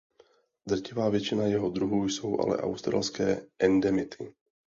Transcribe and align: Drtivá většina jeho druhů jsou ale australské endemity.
Drtivá 0.67 1.09
většina 1.09 1.45
jeho 1.45 1.69
druhů 1.69 2.09
jsou 2.09 2.39
ale 2.39 2.57
australské 2.57 3.47
endemity. 3.59 4.33